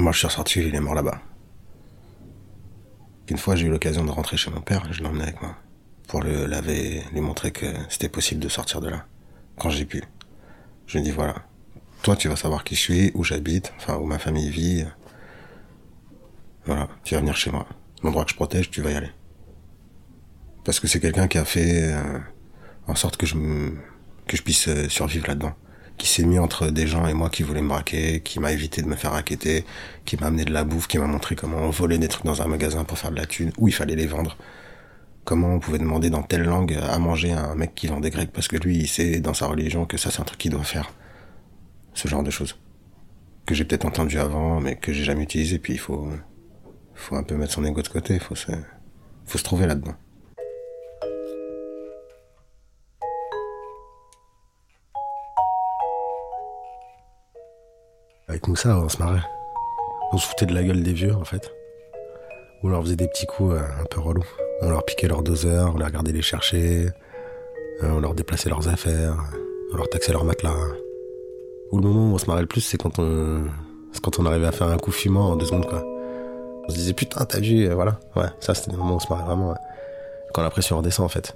[0.00, 1.20] Moi, je suis ressorti, il est mort là-bas.
[3.28, 5.54] Une fois, j'ai eu l'occasion de rentrer chez mon père, je l'ai avec moi.
[6.08, 9.04] Pour le laver, lui montrer que c'était possible de sortir de là.
[9.58, 10.02] Quand j'ai pu.
[10.86, 11.34] Je lui ai dit, voilà.
[12.02, 14.86] Toi, tu vas savoir qui je suis, où j'habite, enfin, où ma famille vit.
[16.64, 16.88] Voilà.
[17.04, 17.66] Tu vas venir chez moi.
[18.02, 19.10] L'endroit que je protège, tu vas y aller.
[20.64, 22.18] Parce que c'est quelqu'un qui a fait euh,
[22.86, 23.36] en sorte que je,
[24.26, 25.54] que je puisse euh, survivre là-dedans
[26.00, 28.80] qui s'est mis entre des gens et moi qui voulaient me braquer, qui m'a évité
[28.80, 29.66] de me faire raqueter,
[30.06, 32.40] qui m'a amené de la bouffe, qui m'a montré comment on volait des trucs dans
[32.40, 34.38] un magasin pour faire de la thune, où il fallait les vendre.
[35.24, 38.08] Comment on pouvait demander dans telle langue à manger à un mec qui vend des
[38.08, 40.50] grecs parce que lui, il sait dans sa religion que ça c'est un truc qu'il
[40.50, 40.90] doit faire.
[41.92, 42.56] Ce genre de choses.
[43.44, 46.08] Que j'ai peut-être entendu avant, mais que j'ai jamais utilisé, puis il faut,
[46.94, 48.52] faut un peu mettre son ego de côté, faut se,
[49.26, 49.94] faut se trouver là-dedans.
[58.30, 59.24] Avec Moussa, on se marrait.
[60.12, 61.52] On se foutait de la gueule des vieux, en fait.
[62.62, 64.24] On leur faisait des petits coups euh, un peu relous.
[64.62, 66.90] On leur piquait leurs doseurs, on les regardait les chercher.
[67.82, 69.16] Euh, on leur déplaçait leurs affaires.
[69.72, 70.54] On leur taxait leurs matelas.
[71.72, 73.46] Ou le moment où on se marrait le plus, c'est quand on,
[73.92, 75.82] c'est quand on arrivait à faire un coup fumant en deux secondes, quoi.
[75.84, 77.98] On se disait, putain, t'as vu, euh, voilà.
[78.14, 79.56] Ouais, ça, c'était le moment où on se marrait vraiment.
[80.34, 81.34] Quand la pression redescend, en fait.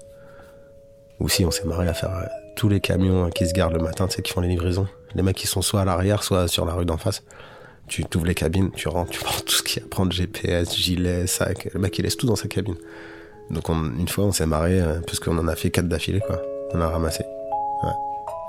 [1.18, 2.12] Ou si on s'est marré à faire
[2.56, 4.86] tous les camions qui se gardent le matin, tu sais, qui font les livraisons.
[5.14, 7.22] Les mecs qui sont soit à l'arrière, soit sur la rue d'en face.
[7.86, 10.12] Tu t'ouvres les cabines, tu rentres, tu prends tout ce qu'il y a à prendre,
[10.12, 11.68] GPS, gilet, sac.
[11.72, 12.76] Le mec, il laisse tout dans sa cabine.
[13.50, 16.40] Donc une fois, on s'est marré, euh, parce qu'on en a fait quatre d'affilée, quoi.
[16.72, 17.24] On a ramassé.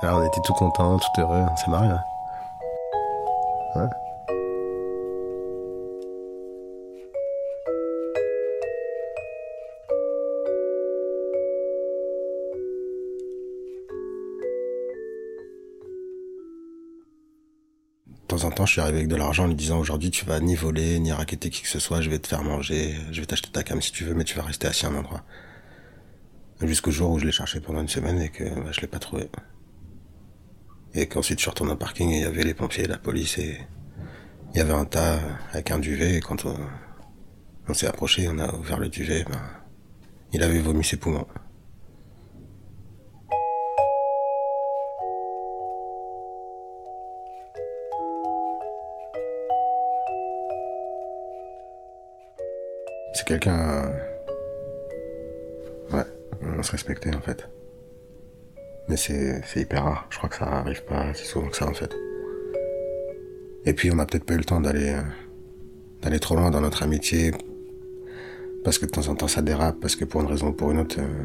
[0.01, 1.87] Alors on était tout contents, tout heureux, on s'est marré.
[3.75, 3.87] Ouais.
[18.25, 20.25] De temps en temps, je suis arrivé avec de l'argent en lui disant aujourd'hui tu
[20.25, 23.21] vas ni voler, ni raqueter qui que ce soit, je vais te faire manger, je
[23.21, 25.23] vais t'acheter ta cam si tu veux, mais tu vas rester assis à un endroit.
[26.59, 28.97] Jusqu'au jour où je l'ai cherché pendant une semaine et que bah, je l'ai pas
[28.97, 29.29] trouvé.
[30.95, 33.37] Et qu'ensuite je suis retourné au parking et il y avait les pompiers, la police
[33.37, 33.59] et
[34.55, 35.19] il y avait un tas
[35.51, 39.39] avec un duvet et quand on, s'est approché, on a ouvert le duvet, ben,
[40.33, 41.27] il avait vomi ses poumons.
[53.25, 53.91] Quelqu'un.
[55.91, 56.03] Ouais,
[56.57, 57.47] on se respectait en fait.
[58.87, 60.07] Mais c'est, hyper rare.
[60.09, 61.91] Je crois que ça arrive pas si souvent que ça en fait.
[63.65, 64.95] Et puis on n'a peut-être pas eu le temps d'aller
[66.01, 67.31] d'aller trop loin dans notre amitié
[68.63, 70.71] parce que de temps en temps ça dérape parce que pour une raison ou pour
[70.71, 71.23] une autre euh,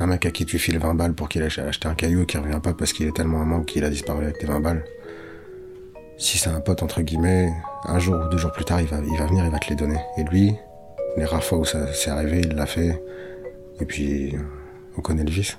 [0.00, 2.36] un mec à qui tu files 20 balles pour qu'il ait acheté un caillou qui
[2.38, 4.84] revient pas parce qu'il est tellement manque qu'il a disparu avec tes 20 balles
[6.18, 7.52] si c'est un pote entre guillemets,
[7.84, 9.68] un jour ou deux jours plus tard, il va, il va venir, il va te
[9.68, 9.98] les donner.
[10.16, 10.54] Et lui,
[11.16, 13.02] les rares fois où ça s'est arrivé, il l'a fait.
[13.80, 14.36] Et puis,
[14.96, 15.58] on connaît le vice.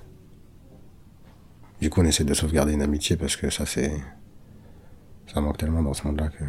[1.81, 3.91] Du coup, on essaie de sauvegarder une amitié parce que ça, c'est,
[5.33, 6.43] ça manque tellement dans ce monde-là que.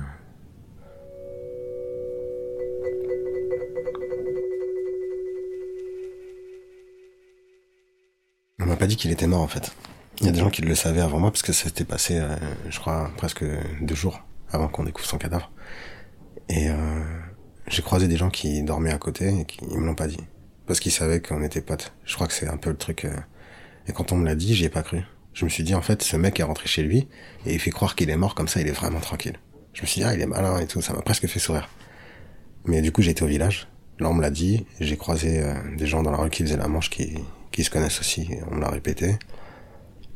[8.61, 9.73] On m'a pas dit qu'il était mort en fait.
[10.21, 12.19] Il y a des gens qui le savaient avant moi parce que ça s'était passé,
[12.19, 12.37] euh,
[12.69, 13.45] je crois, presque
[13.81, 15.51] deux jours avant qu'on découvre son cadavre.
[16.49, 16.75] Et euh,
[17.67, 20.21] j'ai croisé des gens qui dormaient à côté et qui me l'ont pas dit
[20.67, 21.93] parce qu'ils savaient qu'on était potes.
[22.05, 23.05] Je crois que c'est un peu le truc.
[23.05, 23.17] Euh,
[23.89, 25.03] et quand on me l'a dit, j'y ai pas cru.
[25.33, 27.09] Je me suis dit en fait, ce mec est rentré chez lui
[27.45, 29.37] et il fait croire qu'il est mort comme ça, il est vraiment tranquille.
[29.73, 31.69] Je me suis dit ah il est malin et tout, ça m'a presque fait sourire.
[32.67, 33.67] Mais du coup j'étais au village.
[33.99, 35.45] Là on me l'a dit, j'ai croisé
[35.77, 37.19] des gens dans la rue qui faisaient la manche qui
[37.51, 38.29] qui se connaissent aussi.
[38.51, 39.17] On me l'a répété.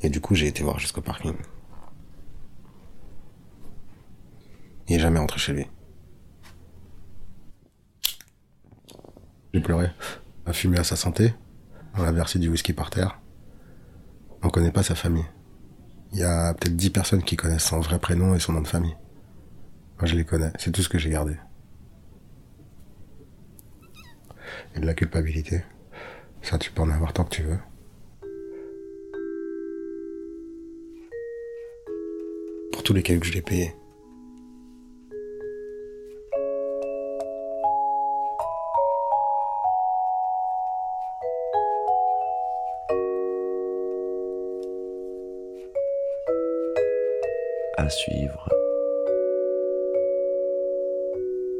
[0.02, 1.34] Et du coup, j'ai été voir jusqu'au parking.
[4.88, 5.66] Il est jamais rentré chez lui.
[9.52, 9.90] J'ai pleuré,
[10.46, 11.34] a fumé à sa santé,
[11.94, 13.20] on a versé du whisky par terre.
[14.42, 15.26] On connaît pas sa famille.
[16.12, 18.68] Il y a peut-être dix personnes qui connaissent son vrai prénom et son nom de
[18.68, 18.96] famille.
[19.98, 21.36] Moi, je les connais, c'est tout ce que j'ai gardé.
[24.74, 25.64] Et de la culpabilité.
[26.40, 27.58] Ça, tu peux en avoir tant que tu veux.
[32.88, 33.74] Tous les que je l'ai payés.
[47.76, 48.48] À suivre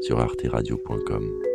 [0.01, 1.48] sur arteradio.com.